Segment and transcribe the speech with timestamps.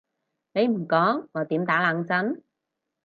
[0.53, 2.41] 你唔講我點打冷震？